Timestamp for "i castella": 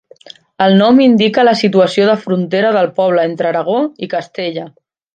4.09-4.71